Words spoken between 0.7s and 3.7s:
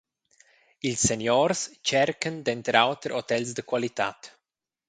Ils seniors tschercan denter auter hotels da